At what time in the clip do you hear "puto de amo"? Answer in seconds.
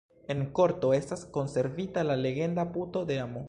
2.79-3.39